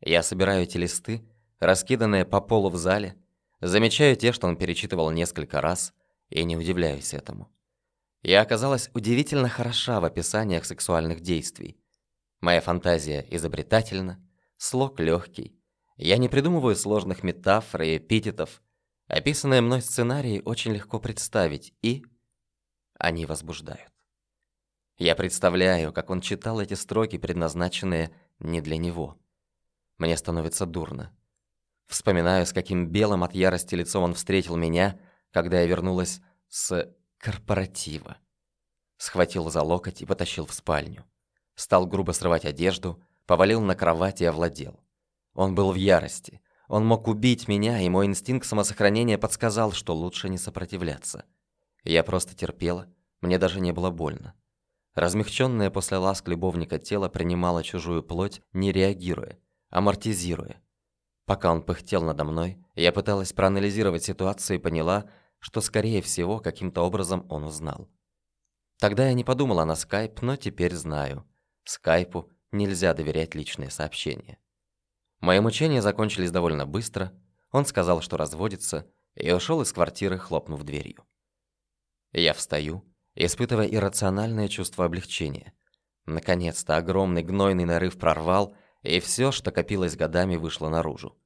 Я 0.00 0.22
собираю 0.22 0.62
эти 0.62 0.76
листы, 0.76 1.26
раскиданные 1.58 2.24
по 2.24 2.40
полу 2.40 2.70
в 2.70 2.76
зале, 2.76 3.16
замечаю 3.60 4.16
те, 4.16 4.32
что 4.32 4.46
он 4.46 4.56
перечитывал 4.56 5.10
несколько 5.10 5.60
раз, 5.60 5.92
и 6.28 6.44
не 6.44 6.56
удивляюсь 6.56 7.14
этому. 7.14 7.53
Я 8.24 8.40
оказалась 8.40 8.88
удивительно 8.94 9.50
хороша 9.50 10.00
в 10.00 10.04
описаниях 10.06 10.64
сексуальных 10.64 11.20
действий. 11.20 11.76
Моя 12.40 12.62
фантазия 12.62 13.26
изобретательна, 13.30 14.18
слог 14.56 14.98
легкий. 14.98 15.60
Я 15.98 16.16
не 16.16 16.30
придумываю 16.30 16.74
сложных 16.74 17.22
метафор 17.22 17.82
и 17.82 17.98
эпитетов. 17.98 18.62
Описанные 19.08 19.60
мной 19.60 19.82
сценарии 19.82 20.40
очень 20.42 20.72
легко 20.72 20.98
представить, 20.98 21.74
и 21.82 22.02
они 22.98 23.26
возбуждают. 23.26 23.92
Я 24.96 25.16
представляю, 25.16 25.92
как 25.92 26.08
он 26.08 26.22
читал 26.22 26.62
эти 26.62 26.72
строки, 26.72 27.18
предназначенные 27.18 28.10
не 28.38 28.62
для 28.62 28.78
него. 28.78 29.20
Мне 29.98 30.16
становится 30.16 30.64
дурно. 30.64 31.14
Вспоминаю, 31.88 32.46
с 32.46 32.54
каким 32.54 32.88
белым 32.88 33.22
от 33.22 33.34
ярости 33.34 33.74
лицом 33.74 34.02
он 34.02 34.14
встретил 34.14 34.56
меня, 34.56 34.98
когда 35.30 35.60
я 35.60 35.66
вернулась 35.66 36.22
с 36.48 36.90
корпоратива. 37.18 38.18
Схватил 38.96 39.50
за 39.50 39.62
локоть 39.62 40.02
и 40.02 40.06
потащил 40.06 40.46
в 40.46 40.54
спальню. 40.54 41.04
Стал 41.54 41.86
грубо 41.86 42.12
срывать 42.12 42.44
одежду, 42.44 43.02
повалил 43.26 43.60
на 43.60 43.74
кровать 43.74 44.20
и 44.20 44.24
овладел. 44.24 44.80
Он 45.34 45.54
был 45.54 45.72
в 45.72 45.76
ярости. 45.76 46.40
Он 46.68 46.86
мог 46.86 47.08
убить 47.08 47.48
меня, 47.48 47.80
и 47.80 47.88
мой 47.88 48.06
инстинкт 48.06 48.46
самосохранения 48.46 49.18
подсказал, 49.18 49.72
что 49.72 49.94
лучше 49.94 50.28
не 50.28 50.38
сопротивляться. 50.38 51.24
Я 51.82 52.02
просто 52.02 52.34
терпела, 52.34 52.86
мне 53.20 53.38
даже 53.38 53.60
не 53.60 53.72
было 53.72 53.90
больно. 53.90 54.34
Размягченное 54.94 55.70
после 55.70 55.98
ласк 55.98 56.28
любовника 56.28 56.78
тело 56.78 57.08
принимало 57.08 57.62
чужую 57.62 58.02
плоть, 58.02 58.40
не 58.52 58.72
реагируя 58.72 59.38
амортизируя. 59.74 60.62
Пока 61.26 61.50
он 61.50 61.62
пыхтел 61.62 62.02
надо 62.04 62.24
мной, 62.24 62.64
я 62.76 62.92
пыталась 62.92 63.32
проанализировать 63.32 64.04
ситуацию 64.04 64.58
и 64.58 64.62
поняла, 64.62 65.10
что, 65.44 65.60
скорее 65.60 66.00
всего, 66.00 66.40
каким-то 66.40 66.80
образом 66.80 67.26
он 67.28 67.44
узнал. 67.44 67.90
Тогда 68.78 69.08
я 69.08 69.12
не 69.12 69.24
подумала 69.24 69.66
на 69.66 69.74
скайп, 69.74 70.22
но 70.22 70.36
теперь 70.36 70.74
знаю. 70.74 71.28
Скайпу 71.64 72.30
нельзя 72.50 72.94
доверять 72.94 73.34
личные 73.34 73.68
сообщения. 73.68 74.38
Мои 75.20 75.40
мучения 75.40 75.82
закончились 75.82 76.30
довольно 76.30 76.64
быстро. 76.64 77.12
Он 77.50 77.66
сказал, 77.66 78.00
что 78.00 78.16
разводится, 78.16 78.90
и 79.16 79.30
ушел 79.32 79.60
из 79.60 79.70
квартиры, 79.70 80.16
хлопнув 80.18 80.62
дверью. 80.62 81.04
Я 82.12 82.32
встаю, 82.32 82.82
испытывая 83.14 83.66
иррациональное 83.66 84.48
чувство 84.48 84.86
облегчения. 84.86 85.52
Наконец-то 86.06 86.78
огромный 86.78 87.22
гнойный 87.22 87.66
нарыв 87.66 87.98
прорвал, 87.98 88.56
и 88.82 88.98
все, 88.98 89.30
что 89.30 89.52
копилось 89.52 89.94
годами, 89.94 90.36
вышло 90.36 90.70
наружу. 90.70 91.18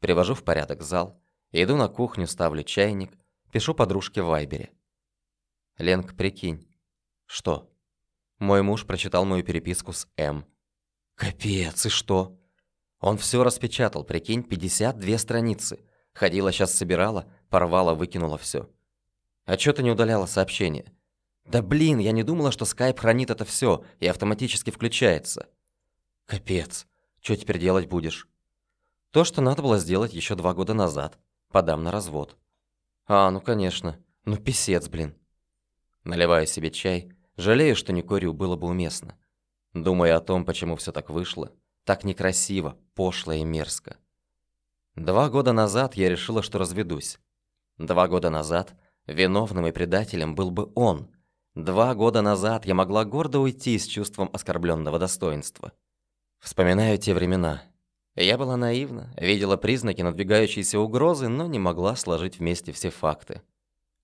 Привожу 0.00 0.34
в 0.34 0.42
порядок 0.42 0.80
зал, 0.80 1.22
иду 1.50 1.76
на 1.76 1.88
кухню, 1.88 2.26
ставлю 2.26 2.62
чайник, 2.62 3.12
пишу 3.52 3.74
подружке 3.74 4.22
в 4.22 4.26
Вайбере. 4.26 4.72
«Ленк, 5.78 6.16
прикинь». 6.16 6.66
«Что?» 7.26 7.70
Мой 8.38 8.62
муж 8.62 8.86
прочитал 8.86 9.24
мою 9.24 9.44
переписку 9.44 9.92
с 9.92 10.08
М. 10.16 10.44
«Капец, 11.14 11.86
и 11.86 11.88
что?» 11.88 12.36
Он 12.98 13.18
все 13.18 13.44
распечатал, 13.44 14.04
прикинь, 14.04 14.42
52 14.42 15.18
страницы. 15.18 15.80
Ходила, 16.14 16.52
сейчас 16.52 16.74
собирала, 16.74 17.26
порвала, 17.50 17.94
выкинула 17.94 18.38
все. 18.38 18.70
А 19.44 19.56
чё 19.56 19.72
ты 19.72 19.82
не 19.82 19.90
удаляла 19.90 20.26
сообщение? 20.26 20.92
Да 21.44 21.62
блин, 21.62 21.98
я 21.98 22.12
не 22.12 22.22
думала, 22.22 22.52
что 22.52 22.64
скайп 22.64 23.00
хранит 23.00 23.30
это 23.30 23.44
все 23.44 23.84
и 23.98 24.06
автоматически 24.06 24.70
включается. 24.70 25.48
Капец. 26.26 26.86
Что 27.20 27.36
теперь 27.36 27.58
делать 27.58 27.88
будешь? 27.88 28.28
То, 29.10 29.24
что 29.24 29.40
надо 29.40 29.62
было 29.62 29.78
сделать 29.78 30.14
еще 30.14 30.36
два 30.36 30.54
года 30.54 30.72
назад. 30.72 31.18
Подам 31.50 31.82
на 31.82 31.90
развод. 31.90 32.36
А, 33.14 33.30
ну 33.30 33.42
конечно. 33.42 33.98
Ну 34.24 34.38
писец, 34.38 34.88
блин. 34.88 35.14
Наливаю 36.02 36.46
себе 36.46 36.70
чай. 36.70 37.12
Жалею, 37.36 37.76
что 37.76 37.92
не 37.92 38.00
курю, 38.00 38.32
было 38.32 38.56
бы 38.56 38.68
уместно. 38.68 39.18
Думаю 39.74 40.16
о 40.16 40.20
том, 40.20 40.46
почему 40.46 40.76
все 40.76 40.92
так 40.92 41.10
вышло. 41.10 41.52
Так 41.84 42.04
некрасиво, 42.04 42.78
пошло 42.94 43.34
и 43.34 43.44
мерзко. 43.44 43.98
Два 44.96 45.28
года 45.28 45.52
назад 45.52 45.94
я 45.94 46.08
решила, 46.08 46.42
что 46.42 46.58
разведусь. 46.58 47.18
Два 47.76 48.08
года 48.08 48.30
назад 48.30 48.74
виновным 49.06 49.66
и 49.66 49.72
предателем 49.72 50.34
был 50.34 50.50
бы 50.50 50.72
он. 50.74 51.14
Два 51.54 51.94
года 51.94 52.22
назад 52.22 52.64
я 52.64 52.74
могла 52.74 53.04
гордо 53.04 53.40
уйти 53.40 53.78
с 53.78 53.86
чувством 53.86 54.30
оскорбленного 54.32 54.98
достоинства. 54.98 55.72
Вспоминаю 56.38 56.96
те 56.96 57.12
времена. 57.12 57.62
Я 58.14 58.36
была 58.36 58.58
наивна, 58.58 59.14
видела 59.16 59.56
признаки 59.56 60.02
надвигающейся 60.02 60.78
угрозы, 60.78 61.28
но 61.28 61.46
не 61.46 61.58
могла 61.58 61.96
сложить 61.96 62.38
вместе 62.38 62.70
все 62.72 62.90
факты. 62.90 63.40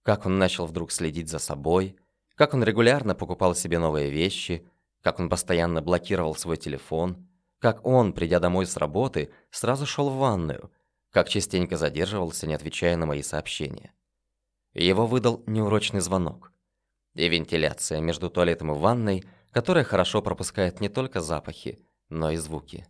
Как 0.03 0.25
он 0.25 0.39
начал 0.39 0.65
вдруг 0.65 0.93
следить 0.93 1.29
за 1.29 1.39
собой, 1.39 1.97
как 2.35 2.55
он 2.55 2.65
регулярно 2.65 3.15
покупал 3.15 3.55
себе 3.55 3.79
новые 3.79 4.11
вещи, 4.11 4.67
как 5.03 5.21
он 5.21 5.29
постоянно 5.29 5.83
блокировал 5.83 6.35
свой 6.35 6.57
телефон, 6.57 7.29
как 7.59 7.85
он, 7.85 8.15
придя 8.15 8.41
домой 8.41 8.65
с 8.65 8.79
работы, 8.79 9.31
сразу 9.51 9.85
шел 9.85 10.09
в 10.09 10.17
ванную, 10.17 10.71
как 11.11 11.29
частенько 11.29 11.77
задерживался, 11.77 12.47
не 12.47 12.55
отвечая 12.55 12.97
на 12.97 13.05
мои 13.05 13.23
сообщения. 13.23 13.93
Его 14.73 15.07
выдал 15.07 15.43
неурочный 15.47 16.01
звонок. 16.01 16.53
И 17.15 17.29
вентиляция 17.29 18.01
между 18.01 18.31
туалетом 18.31 18.73
и 18.73 18.79
ванной, 18.79 19.25
которая 19.51 19.85
хорошо 19.85 20.23
пропускает 20.23 20.81
не 20.81 20.89
только 20.89 21.21
запахи, 21.21 21.85
но 22.09 22.31
и 22.31 22.37
звуки. 22.37 22.87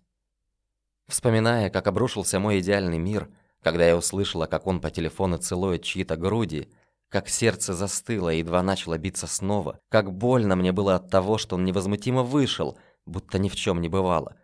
Вспоминая, 1.09 1.71
как 1.71 1.87
обрушился 1.87 2.39
мой 2.39 2.61
идеальный 2.61 2.99
мир, 2.99 3.29
когда 3.63 3.87
я 3.87 3.97
услышала, 3.97 4.47
как 4.47 4.67
он 4.67 4.81
по 4.81 4.91
телефону 4.91 5.39
целует 5.39 5.83
чьи-то 5.83 6.17
груди, 6.17 6.69
как 7.09 7.31
сердце 7.31 7.73
застыло 7.73 8.31
и 8.33 8.39
едва 8.39 8.63
начало 8.63 8.99
биться 8.99 9.27
снова, 9.27 9.81
как 9.89 10.13
больно 10.13 10.55
мне 10.55 10.71
было 10.71 10.97
от 10.97 11.11
того, 11.11 11.39
что 11.39 11.57
он 11.57 11.65
невозмутимо 11.65 12.23
вышел, 12.23 12.79
будто 13.07 13.39
ни 13.39 13.49
в 13.49 13.57
чем 13.57 13.81
не 13.81 13.89
бывало, 13.89 14.37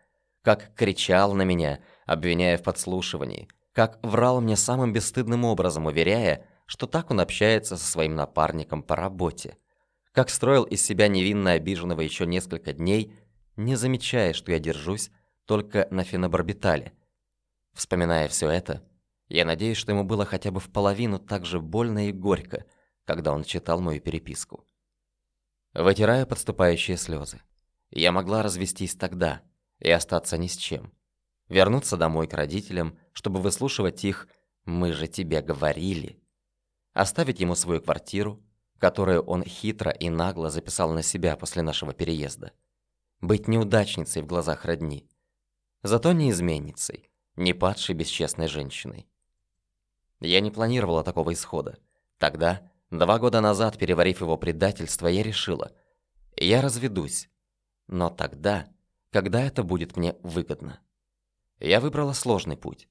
как 0.42 0.74
кричал 0.74 1.34
на 1.34 1.42
меня, 1.42 1.80
обвиняя 2.06 2.56
в 2.56 2.62
подслушивании, 2.62 3.48
как 3.72 3.98
врал 4.02 4.40
мне 4.40 4.56
самым 4.56 4.94
бесстыдным 4.94 5.44
образом, 5.44 5.84
уверяя, 5.84 6.46
что 6.64 6.86
так 6.86 7.10
он 7.10 7.20
общается 7.20 7.76
со 7.76 7.84
своим 7.84 8.14
напарником 8.14 8.82
по 8.82 8.96
работе, 8.96 9.58
как 10.12 10.30
строил 10.30 10.62
из 10.62 10.82
себя 10.82 11.08
невинно 11.08 11.52
обиженного 11.52 12.00
еще 12.00 12.24
несколько 12.24 12.72
дней, 12.72 13.14
не 13.56 13.76
замечая, 13.76 14.32
что 14.32 14.50
я 14.50 14.58
держусь 14.58 15.10
только 15.46 15.86
на 15.90 16.04
фенобарбитале. 16.04 16.92
Вспоминая 17.72 18.28
все 18.28 18.48
это, 18.48 18.82
я 19.28 19.44
надеюсь, 19.44 19.78
что 19.78 19.92
ему 19.92 20.04
было 20.04 20.24
хотя 20.24 20.50
бы 20.50 20.60
в 20.60 20.70
половину 20.70 21.18
так 21.18 21.44
же 21.44 21.60
больно 21.60 22.08
и 22.08 22.12
горько, 22.12 22.66
когда 23.04 23.32
он 23.32 23.44
читал 23.44 23.80
мою 23.80 24.00
переписку. 24.00 24.66
Вытираю 25.72 26.26
подступающие 26.26 26.96
слезы. 26.96 27.40
Я 27.90 28.12
могла 28.12 28.42
развестись 28.42 28.94
тогда 28.94 29.42
и 29.78 29.90
остаться 29.90 30.38
ни 30.38 30.46
с 30.46 30.56
чем. 30.56 30.92
Вернуться 31.48 31.96
домой 31.96 32.26
к 32.26 32.34
родителям, 32.34 32.98
чтобы 33.12 33.40
выслушивать 33.40 34.04
их 34.04 34.28
«мы 34.64 34.92
же 34.92 35.08
тебе 35.08 35.42
говорили». 35.42 36.22
Оставить 36.92 37.40
ему 37.40 37.54
свою 37.54 37.82
квартиру, 37.82 38.42
которую 38.78 39.22
он 39.22 39.42
хитро 39.42 39.90
и 39.90 40.10
нагло 40.10 40.48
записал 40.48 40.92
на 40.92 41.02
себя 41.02 41.36
после 41.36 41.62
нашего 41.62 41.92
переезда. 41.92 42.52
Быть 43.20 43.48
неудачницей 43.48 44.22
в 44.22 44.26
глазах 44.26 44.64
родни. 44.64 45.08
Зато 45.84 46.12
не 46.12 46.30
изменницей, 46.30 47.10
не 47.36 47.52
падшей 47.52 47.94
бесчестной 47.94 48.48
женщиной. 48.48 49.06
Я 50.18 50.40
не 50.40 50.50
планировала 50.50 51.04
такого 51.04 51.34
исхода. 51.34 51.78
Тогда, 52.16 52.62
два 52.90 53.18
года 53.18 53.42
назад, 53.42 53.76
переварив 53.76 54.22
его 54.22 54.38
предательство, 54.38 55.08
я 55.08 55.22
решила, 55.22 55.72
я 56.36 56.62
разведусь. 56.62 57.28
Но 57.86 58.08
тогда, 58.08 58.66
когда 59.10 59.42
это 59.42 59.62
будет 59.62 59.98
мне 59.98 60.16
выгодно. 60.22 60.80
Я 61.60 61.80
выбрала 61.80 62.14
сложный 62.14 62.56
путь. 62.56 62.88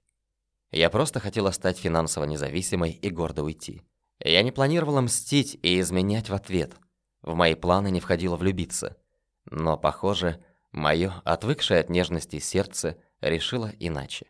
Я 0.70 0.92
просто 0.92 1.20
хотела 1.20 1.50
стать 1.50 1.80
финансово 1.80 2.26
независимой 2.26 2.92
и 2.92 3.10
гордо 3.10 3.44
уйти. 3.44 3.82
Я 4.20 4.44
не 4.44 4.52
планировала 4.52 5.02
мстить 5.02 5.58
и 5.64 5.80
изменять 5.80 6.30
в 6.30 6.36
ответ. 6.36 6.76
В 7.24 7.34
мои 7.34 7.56
планы 7.56 7.90
не 7.90 8.00
входило 8.00 8.36
влюбиться. 8.36 8.98
Но, 9.50 9.78
похоже, 9.78 10.44
мое 10.74 11.22
отвыкшее 11.24 11.80
от 11.80 11.90
нежности 11.90 12.40
сердце 12.40 12.98
решило 13.22 13.72
иначе. 13.80 14.28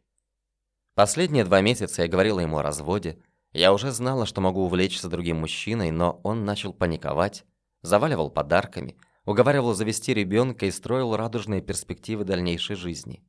Последние 0.93 1.43
два 1.43 1.61
месяца 1.61 2.03
я 2.03 2.07
говорила 2.07 2.39
ему 2.39 2.59
о 2.59 2.63
разводе. 2.63 3.17
Я 3.51 3.73
уже 3.73 3.91
знала, 3.91 4.27
что 4.27 4.41
могу 4.41 4.63
увлечься 4.63 5.09
другим 5.09 5.37
мужчиной, 5.37 5.89
но 5.89 6.19
он 6.23 6.45
начал 6.45 6.73
паниковать, 6.73 7.45
заваливал 7.81 8.29
подарками, 8.29 8.97
уговаривал 9.25 9.73
завести 9.73 10.13
ребенка 10.13 10.67
и 10.67 10.71
строил 10.71 11.15
радужные 11.15 11.61
перспективы 11.61 12.25
дальнейшей 12.25 12.75
жизни. 12.75 13.23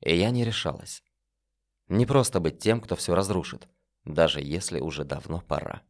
И 0.00 0.16
я 0.16 0.30
не 0.30 0.44
решалась. 0.44 1.02
Не 1.88 2.06
просто 2.06 2.40
быть 2.40 2.58
тем, 2.58 2.80
кто 2.80 2.96
все 2.96 3.14
разрушит, 3.14 3.68
даже 4.04 4.40
если 4.40 4.80
уже 4.80 5.04
давно 5.04 5.40
пора. 5.40 5.82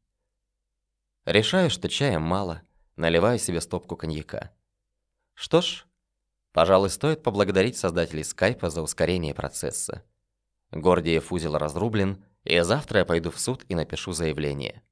Решаю, 1.25 1.71
что 1.71 1.89
чая 1.89 2.19
мало, 2.19 2.63
наливаю 2.97 3.39
себе 3.39 3.61
стопку 3.61 3.97
коньяка. 3.97 4.53
Что 5.35 5.61
ж, 5.61 5.87
пожалуй, 6.59 6.91
стоит 6.91 7.23
поблагодарить 7.23 7.77
создателей 7.77 8.25
скайпа 8.25 8.69
за 8.69 8.83
ускорение 8.83 9.33
процесса. 9.33 10.03
Гордиев 10.73 11.31
узел 11.31 11.57
разрублен, 11.57 12.25
и 12.43 12.59
завтра 12.63 12.99
я 12.99 13.05
пойду 13.05 13.31
в 13.31 13.39
суд 13.39 13.65
и 13.69 13.77
напишу 13.77 14.11
заявление. 14.11 14.83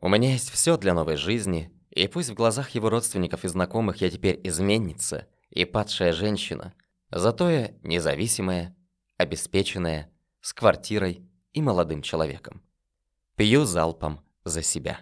У 0.00 0.08
меня 0.08 0.32
есть 0.32 0.48
все 0.48 0.78
для 0.78 0.94
новой 0.94 1.16
жизни, 1.16 1.70
и 1.90 2.08
пусть 2.08 2.30
в 2.30 2.34
глазах 2.34 2.70
его 2.70 2.88
родственников 2.88 3.44
и 3.44 3.48
знакомых 3.48 3.98
я 3.98 4.08
теперь 4.08 4.40
изменница 4.44 5.28
и 5.50 5.66
падшая 5.66 6.14
женщина, 6.14 6.72
зато 7.10 7.50
я 7.50 7.72
независимая, 7.82 8.74
обеспеченная, 9.18 10.10
с 10.40 10.54
квартирой 10.54 11.28
и 11.52 11.60
молодым 11.60 12.00
человеком. 12.00 12.62
Пью 13.36 13.66
залпом 13.66 14.20
за 14.44 14.62
себя. 14.62 15.00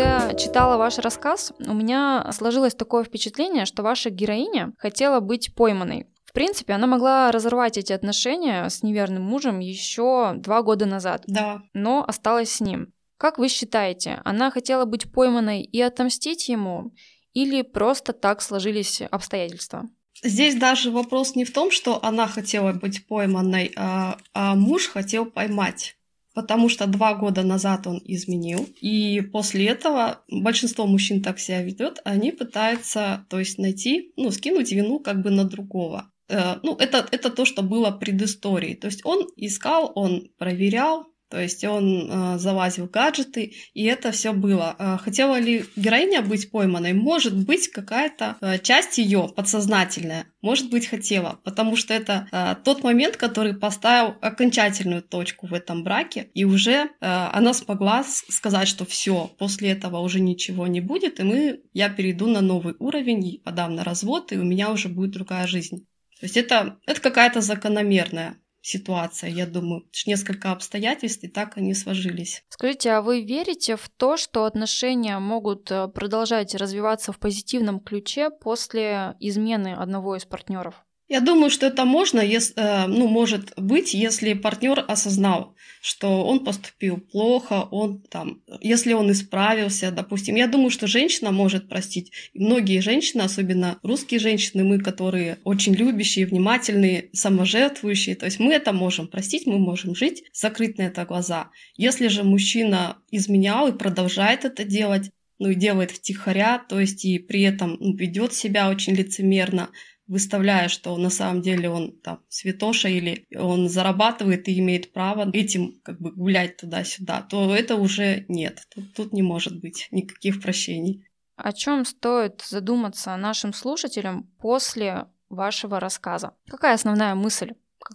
Когда 0.00 0.32
читала 0.32 0.78
ваш 0.78 0.96
рассказ, 0.96 1.52
у 1.58 1.74
меня 1.74 2.26
сложилось 2.32 2.74
такое 2.74 3.04
впечатление, 3.04 3.66
что 3.66 3.82
ваша 3.82 4.08
героиня 4.08 4.72
хотела 4.78 5.20
быть 5.20 5.54
пойманной. 5.54 6.06
В 6.24 6.32
принципе, 6.32 6.72
она 6.72 6.86
могла 6.86 7.30
разорвать 7.30 7.76
эти 7.76 7.92
отношения 7.92 8.66
с 8.70 8.82
неверным 8.82 9.22
мужем 9.22 9.58
еще 9.58 10.32
два 10.36 10.62
года 10.62 10.86
назад. 10.86 11.24
Да. 11.26 11.60
Но 11.74 12.02
осталась 12.08 12.50
с 12.50 12.60
ним. 12.60 12.94
Как 13.18 13.36
вы 13.36 13.48
считаете, 13.48 14.22
она 14.24 14.50
хотела 14.50 14.86
быть 14.86 15.12
пойманной 15.12 15.60
и 15.60 15.82
отомстить 15.82 16.48
ему, 16.48 16.94
или 17.34 17.60
просто 17.60 18.14
так 18.14 18.40
сложились 18.40 19.02
обстоятельства? 19.02 19.86
Здесь 20.24 20.54
даже 20.54 20.90
вопрос 20.90 21.34
не 21.34 21.44
в 21.44 21.52
том, 21.52 21.70
что 21.70 22.02
она 22.02 22.26
хотела 22.26 22.72
быть 22.72 23.06
пойманной, 23.06 23.70
а, 23.76 24.16
а 24.32 24.54
муж 24.54 24.88
хотел 24.88 25.26
поймать 25.26 25.96
потому 26.34 26.68
что 26.68 26.86
два 26.86 27.14
года 27.14 27.42
назад 27.42 27.86
он 27.86 28.00
изменил, 28.04 28.68
и 28.80 29.20
после 29.20 29.66
этого 29.66 30.22
большинство 30.28 30.86
мужчин 30.86 31.22
так 31.22 31.38
себя 31.38 31.62
ведет, 31.62 32.00
они 32.04 32.32
пытаются, 32.32 33.26
то 33.28 33.38
есть 33.38 33.58
найти, 33.58 34.12
ну, 34.16 34.30
скинуть 34.30 34.72
вину 34.72 35.00
как 35.00 35.22
бы 35.22 35.30
на 35.30 35.44
другого. 35.44 36.10
Э, 36.28 36.56
ну, 36.62 36.76
это, 36.76 37.06
это 37.10 37.30
то, 37.30 37.44
что 37.44 37.62
было 37.62 37.90
предысторией. 37.90 38.74
То 38.74 38.86
есть 38.86 39.04
он 39.04 39.28
искал, 39.36 39.92
он 39.94 40.30
проверял, 40.38 41.06
то 41.30 41.40
есть 41.40 41.64
он 41.64 42.10
э, 42.10 42.38
залазил 42.38 42.86
в 42.86 42.90
гаджеты, 42.90 43.54
и 43.72 43.84
это 43.84 44.10
все 44.10 44.32
было. 44.32 44.74
Э, 44.78 44.98
хотела 44.98 45.38
ли 45.38 45.64
героиня 45.76 46.22
быть 46.22 46.50
пойманной? 46.50 46.92
Может 46.92 47.36
быть, 47.36 47.68
какая-то 47.68 48.36
э, 48.40 48.58
часть 48.58 48.98
ее 48.98 49.30
подсознательная, 49.34 50.26
может 50.42 50.70
быть, 50.70 50.88
хотела, 50.88 51.38
потому 51.44 51.76
что 51.76 51.94
это 51.94 52.26
э, 52.32 52.56
тот 52.64 52.82
момент, 52.82 53.16
который 53.16 53.54
поставил 53.54 54.16
окончательную 54.20 55.02
точку 55.02 55.46
в 55.46 55.54
этом 55.54 55.84
браке, 55.84 56.30
и 56.34 56.44
уже 56.44 56.72
э, 56.72 56.88
она 57.00 57.54
смогла 57.54 58.04
сказать, 58.04 58.66
что 58.66 58.84
все, 58.84 59.30
после 59.38 59.70
этого 59.70 59.98
уже 59.98 60.18
ничего 60.18 60.66
не 60.66 60.80
будет, 60.80 61.20
и 61.20 61.22
мы, 61.22 61.60
я 61.72 61.90
перейду 61.90 62.26
на 62.26 62.40
новый 62.40 62.74
уровень, 62.80 63.40
подам 63.44 63.76
на 63.76 63.84
развод, 63.84 64.32
и 64.32 64.36
у 64.36 64.44
меня 64.44 64.72
уже 64.72 64.88
будет 64.88 65.12
другая 65.12 65.46
жизнь. 65.46 65.86
То 66.18 66.26
есть 66.26 66.36
это, 66.36 66.78
это 66.86 67.00
какая-то 67.00 67.40
закономерная 67.40 68.36
ситуация, 68.62 69.30
я 69.30 69.46
думаю. 69.46 69.88
Несколько 70.06 70.52
обстоятельств, 70.52 71.24
и 71.24 71.28
так 71.28 71.56
они 71.56 71.74
сложились. 71.74 72.42
Скажите, 72.48 72.90
а 72.90 73.02
вы 73.02 73.22
верите 73.22 73.76
в 73.76 73.88
то, 73.88 74.16
что 74.16 74.44
отношения 74.44 75.18
могут 75.18 75.70
э, 75.70 75.88
продолжать 75.88 76.54
развиваться 76.54 77.12
в 77.12 77.18
позитивном 77.18 77.80
ключе 77.80 78.30
после 78.30 79.16
измены 79.20 79.74
одного 79.74 80.16
из 80.16 80.24
партнеров? 80.24 80.84
Я 81.10 81.20
думаю, 81.20 81.50
что 81.50 81.66
это 81.66 81.84
можно, 81.84 82.20
если, 82.20 82.54
э, 82.56 82.86
ну, 82.86 83.08
может 83.08 83.52
быть, 83.56 83.94
если 83.94 84.32
партнер 84.32 84.84
осознал, 84.86 85.56
что 85.82 86.24
он 86.24 86.44
поступил 86.44 86.98
плохо, 86.98 87.66
он 87.72 88.00
там, 88.08 88.42
если 88.60 88.92
он 88.92 89.10
исправился, 89.10 89.90
допустим. 89.90 90.36
Я 90.36 90.46
думаю, 90.46 90.70
что 90.70 90.86
женщина 90.86 91.32
может 91.32 91.68
простить. 91.68 92.12
Многие 92.32 92.78
женщины, 92.78 93.22
особенно 93.22 93.80
русские 93.82 94.20
женщины, 94.20 94.62
мы, 94.62 94.78
которые 94.78 95.38
очень 95.42 95.74
любящие, 95.74 96.26
внимательные, 96.26 97.10
саможертвующие, 97.12 98.14
то 98.14 98.26
есть 98.26 98.38
мы 98.38 98.52
это 98.52 98.72
можем 98.72 99.08
простить, 99.08 99.48
мы 99.48 99.58
можем 99.58 99.96
жить, 99.96 100.22
закрыть 100.32 100.78
на 100.78 100.82
это 100.82 101.04
глаза. 101.04 101.50
Если 101.76 102.06
же 102.06 102.22
мужчина 102.22 102.98
изменял 103.10 103.66
и 103.66 103.76
продолжает 103.76 104.44
это 104.44 104.62
делать, 104.62 105.10
ну 105.40 105.48
и 105.48 105.54
делает 105.56 105.90
втихаря, 105.90 106.58
то 106.68 106.78
есть 106.78 107.04
и 107.04 107.18
при 107.18 107.42
этом 107.42 107.78
ведет 107.96 108.34
себя 108.34 108.68
очень 108.68 108.94
лицемерно, 108.94 109.70
выставляя, 110.10 110.68
что 110.68 110.96
на 110.96 111.08
самом 111.08 111.40
деле 111.40 111.70
он 111.70 111.92
там 111.92 112.18
святоша 112.28 112.88
или 112.88 113.24
он 113.34 113.68
зарабатывает 113.68 114.48
и 114.48 114.58
имеет 114.58 114.92
право 114.92 115.30
этим 115.32 115.80
как 115.84 116.00
бы 116.00 116.10
гулять 116.10 116.56
туда-сюда, 116.56 117.22
то 117.22 117.54
это 117.54 117.76
уже 117.76 118.24
нет. 118.28 118.66
Тут, 118.74 118.92
тут 118.94 119.12
не 119.12 119.22
может 119.22 119.60
быть 119.60 119.88
никаких 119.92 120.42
прощений. 120.42 121.06
О 121.36 121.52
чем 121.52 121.84
стоит 121.84 122.42
задуматься 122.46 123.16
нашим 123.16 123.52
слушателям 123.52 124.28
после 124.40 125.06
вашего 125.28 125.78
рассказа? 125.78 126.34
Какая 126.48 126.74
основная 126.74 127.14
мысль, 127.14 127.52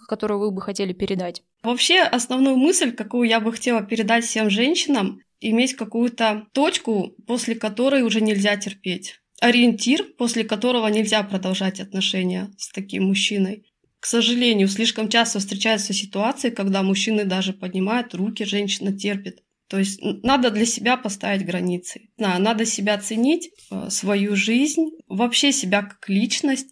которую 0.08 0.40
вы 0.40 0.52
бы 0.52 0.62
хотели 0.62 0.94
передать? 0.94 1.44
Вообще, 1.64 2.02
основную 2.02 2.56
мысль, 2.56 2.94
какую 2.94 3.28
я 3.28 3.42
бы 3.42 3.52
хотела 3.52 3.84
передать 3.84 4.24
всем 4.24 4.50
женщинам, 4.50 5.20
иметь 5.42 5.76
какую-то 5.76 6.48
точку, 6.54 7.14
после 7.28 7.56
которой 7.56 8.04
уже 8.04 8.22
нельзя 8.22 8.56
терпеть. 8.56 9.20
Ориентир, 9.42 10.04
после 10.18 10.44
которого 10.44 10.88
нельзя 10.88 11.22
продолжать 11.24 11.80
отношения 11.80 12.52
с 12.58 12.72
таким 12.72 13.06
мужчиной. 13.06 13.66
К 14.00 14.06
сожалению, 14.06 14.68
слишком 14.68 15.10
часто 15.10 15.40
встречаются 15.40 15.94
ситуации, 15.94 16.52
когда 16.52 16.84
мужчины 16.84 17.26
даже 17.26 17.54
поднимают 17.54 18.14
руки, 18.14 18.44
женщина 18.44 18.96
терпит. 18.96 19.42
То 19.68 19.80
есть 19.80 20.00
надо 20.02 20.52
для 20.52 20.66
себя 20.66 20.96
поставить 20.96 21.46
границы. 21.46 22.10
Да, 22.18 22.38
надо 22.38 22.66
себя 22.66 22.98
ценить, 23.00 23.50
э, 23.72 23.90
свою 23.90 24.36
жизнь, 24.36 24.92
вообще 25.08 25.52
себя 25.52 25.82
как 25.82 26.08
личность. 26.08 26.68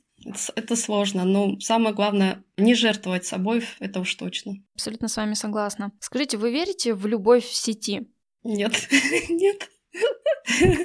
Это 0.56 0.76
сложно, 0.76 1.26
но 1.26 1.60
самое 1.60 1.94
главное 1.94 2.44
не 2.56 2.76
жертвовать 2.76 3.26
собой, 3.26 3.64
это 3.80 4.00
уж 4.00 4.14
точно. 4.16 4.54
Абсолютно 4.76 5.08
с 5.08 5.18
вами 5.18 5.34
согласна. 5.34 5.92
Скажите, 6.00 6.38
вы 6.38 6.52
верите 6.52 6.94
в 6.94 7.06
любовь 7.08 7.46
в 7.46 7.56
сети? 7.56 8.08
Нет, 8.44 8.88
нет. 9.30 9.70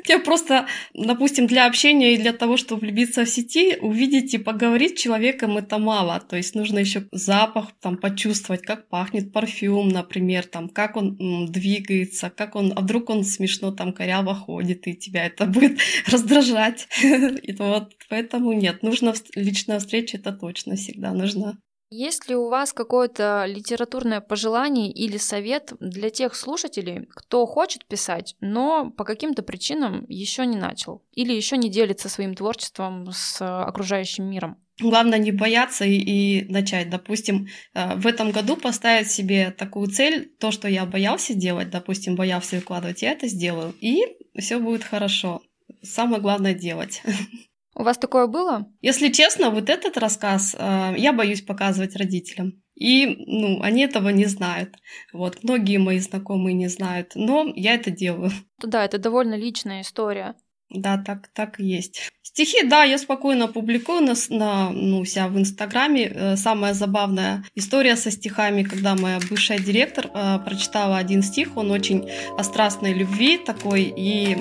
Я 0.07 0.19
просто, 0.21 0.67
допустим, 0.95 1.47
для 1.47 1.67
общения 1.67 2.15
и 2.15 2.19
для 2.19 2.33
того, 2.33 2.57
чтобы 2.57 2.83
влюбиться 2.83 3.25
в 3.25 3.29
сети, 3.29 3.77
увидеть 3.81 4.35
и 4.35 4.38
поговорить 4.38 4.99
с 4.99 5.03
человеком 5.03 5.57
это 5.57 5.79
мало. 5.79 6.21
То 6.21 6.37
есть 6.37 6.55
нужно 6.55 6.79
еще 6.79 7.09
запах 7.12 7.73
там 7.81 7.97
почувствовать, 7.97 8.62
как 8.62 8.88
пахнет 8.88 9.33
парфюм, 9.33 9.88
например, 9.88 10.47
там, 10.47 10.69
как 10.69 10.97
он 10.97 11.47
двигается, 11.50 12.31
как 12.31 12.55
он, 12.55 12.73
а 12.77 12.81
вдруг 12.81 13.11
он 13.11 13.25
смешно 13.25 13.73
там 13.73 13.93
коряво 13.93 14.35
ходит, 14.35 14.87
и 14.87 14.95
тебя 14.95 15.27
это 15.27 15.47
будет 15.47 15.79
раздражать. 16.07 16.88
И 17.03 17.53
вот 17.53 17.95
поэтому 18.09 18.53
нет, 18.53 18.83
нужно 18.83 19.15
личная 19.35 19.81
встреча, 19.81 20.19
это 20.19 20.33
точно 20.33 20.77
всегда 20.77 21.12
нужна. 21.12 21.59
Есть 21.90 22.28
ли 22.28 22.37
у 22.37 22.49
вас 22.49 22.75
какое-то 22.75 23.45
литературное 23.47 24.21
пожелание 24.21 24.92
или 24.92 25.16
совет 25.16 25.73
для 25.80 26.11
тех 26.11 26.35
слушателей, 26.35 27.07
кто 27.09 27.47
хочет 27.47 27.87
писать, 27.87 28.37
но 28.40 28.90
по 28.90 29.04
каким-то 29.04 29.42
причинам 29.42 30.04
еще 30.09 30.45
не 30.45 30.57
начал 30.57 31.02
или 31.12 31.33
еще 31.33 31.57
не 31.57 31.71
делится 31.71 32.11
своим 32.11 32.35
творчеством 32.35 33.11
с 33.12 33.40
окружающим 33.40 34.28
миром? 34.28 34.59
Главное 34.80 35.18
не 35.18 35.33
бояться 35.33 35.85
и, 35.85 35.97
и 35.97 36.52
начать. 36.52 36.88
Допустим, 36.90 37.49
э, 37.75 37.97
в 37.97 38.07
этом 38.07 38.30
году 38.30 38.57
поставить 38.57 39.11
себе 39.11 39.50
такую 39.50 39.88
цель, 39.88 40.30
то, 40.38 40.52
что 40.52 40.68
я 40.68 40.85
боялся 40.85 41.35
делать, 41.35 41.71
допустим, 41.71 42.14
боялся 42.14 42.57
выкладывать, 42.57 43.02
я 43.02 43.12
это 43.12 43.26
сделаю, 43.26 43.75
и 43.80 44.04
все 44.38 44.59
будет 44.59 44.85
хорошо. 44.85 45.42
Самое 45.83 46.21
главное 46.21 46.54
делать. 46.54 47.02
У 47.78 47.85
вас 47.85 47.97
такое 47.97 48.26
было? 48.26 48.66
Если 48.82 49.08
честно, 49.08 49.50
вот 49.50 49.70
этот 49.70 49.97
рассказ 49.97 50.56
э, 50.58 50.94
я 50.97 51.12
боюсь 51.12 51.42
показывать 51.42 51.94
родителям. 51.97 52.61
И, 52.75 53.06
ну, 53.06 53.62
они 53.62 53.82
этого 53.82 54.08
не 54.08 54.26
знают. 54.26 54.75
Вот, 55.12 55.44
многие 55.44 55.78
мои 55.78 56.00
знакомые 56.00 56.54
не 56.54 56.68
знают, 56.68 57.12
но 57.14 57.52
я 57.54 57.75
это 57.75 57.90
делаю. 57.90 58.32
Да, 58.61 58.85
это 58.85 58.99
довольно 58.99 59.37
личная 59.37 59.82
история. 59.82 60.35
Да, 60.70 60.99
так, 60.99 61.28
так 61.28 61.61
и 61.61 61.64
есть. 61.64 62.11
Стихи, 62.23 62.66
да, 62.66 62.82
я 62.82 62.99
спокойно 62.99 63.49
публикую 63.49 64.02
на, 64.02 64.14
на 64.28 64.70
ну, 64.70 65.04
себя 65.04 65.28
в 65.28 65.38
Инстаграме. 65.38 66.12
Э, 66.12 66.37
самая 66.37 66.75
забавная 66.75 67.44
история 67.54 67.97
со 67.97 68.11
стихами, 68.11 68.64
когда 68.64 68.94
моя 68.97 69.18
бывшая 69.30 69.58
директор 69.61 70.11
э, 70.12 70.38
прочитала 70.44 70.99
один 70.99 71.23
стих, 71.23 71.56
он 71.56 71.70
очень 71.70 72.11
о 72.37 72.42
страстной 72.42 72.92
любви 72.92 73.38
такой, 73.38 73.85
и 73.97 74.35
э, 74.35 74.38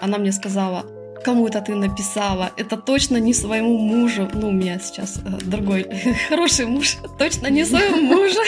она 0.00 0.18
мне 0.18 0.32
сказала, 0.32 0.93
кому 1.24 1.48
это 1.48 1.60
ты 1.60 1.74
написала, 1.74 2.50
это 2.56 2.76
точно 2.76 3.16
не 3.16 3.34
своему 3.34 3.78
мужу. 3.78 4.28
Ну, 4.32 4.48
у 4.48 4.52
меня 4.52 4.78
сейчас 4.78 5.18
э, 5.24 5.38
другой 5.44 5.86
хороший 6.28 6.66
муж, 6.66 6.98
точно 7.18 7.48
не 7.48 7.64
своему 7.64 8.00
мужу. 8.02 8.40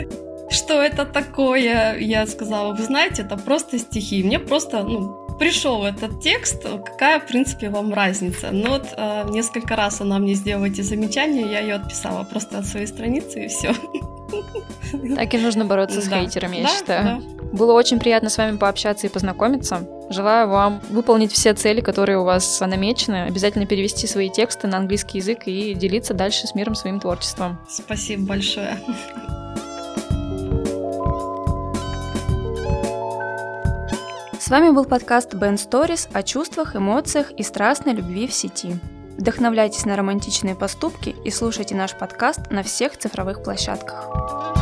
Что 0.50 0.82
это 0.82 1.04
такое? 1.04 1.98
Я 1.98 2.26
сказала, 2.26 2.74
вы 2.74 2.82
знаете, 2.82 3.22
это 3.22 3.36
просто 3.36 3.78
стихи. 3.78 4.22
Мне 4.22 4.38
просто, 4.38 4.82
ну, 4.82 5.28
пришел 5.38 5.84
этот 5.84 6.20
текст, 6.22 6.62
какая, 6.62 7.20
в 7.20 7.26
принципе, 7.26 7.68
вам 7.68 7.92
разница? 7.92 8.50
Но 8.50 8.70
вот 8.70 8.86
э, 8.96 9.26
несколько 9.28 9.76
раз 9.76 10.00
она 10.00 10.18
мне 10.18 10.34
сделала 10.34 10.64
эти 10.64 10.80
замечания, 10.80 11.46
я 11.46 11.60
ее 11.60 11.74
отписала 11.74 12.24
просто 12.24 12.58
от 12.58 12.66
своей 12.66 12.86
страницы 12.86 13.44
и 13.44 13.48
все. 13.48 13.74
Так 15.14 15.34
и 15.34 15.38
нужно 15.38 15.64
бороться 15.66 16.00
с 16.00 16.06
да. 16.06 16.20
хейтерами, 16.20 16.56
я 16.56 16.62
да, 16.62 16.68
считаю. 16.68 17.04
Да. 17.04 17.37
Было 17.52 17.72
очень 17.72 17.98
приятно 17.98 18.28
с 18.28 18.38
вами 18.38 18.56
пообщаться 18.56 19.06
и 19.06 19.10
познакомиться. 19.10 19.86
Желаю 20.10 20.48
вам 20.48 20.80
выполнить 20.90 21.32
все 21.32 21.54
цели, 21.54 21.80
которые 21.80 22.18
у 22.18 22.24
вас 22.24 22.60
намечены, 22.60 23.24
обязательно 23.24 23.66
перевести 23.66 24.06
свои 24.06 24.30
тексты 24.30 24.66
на 24.66 24.78
английский 24.78 25.18
язык 25.18 25.46
и 25.46 25.74
делиться 25.74 26.14
дальше 26.14 26.46
с 26.46 26.54
миром 26.54 26.74
своим 26.74 27.00
творчеством. 27.00 27.58
Спасибо 27.68 28.26
большое. 28.26 28.78
С 34.38 34.50
вами 34.50 34.70
был 34.70 34.86
подкаст 34.86 35.34
Ben 35.34 35.56
Stories 35.56 36.08
о 36.12 36.22
чувствах, 36.22 36.74
эмоциях 36.74 37.32
и 37.32 37.42
страстной 37.42 37.92
любви 37.92 38.26
в 38.26 38.32
сети. 38.32 38.78
Вдохновляйтесь 39.18 39.84
на 39.84 39.96
романтичные 39.96 40.54
поступки 40.54 41.14
и 41.24 41.30
слушайте 41.30 41.74
наш 41.74 41.92
подкаст 41.94 42.50
на 42.50 42.62
всех 42.62 42.96
цифровых 42.96 43.42
площадках. 43.42 44.57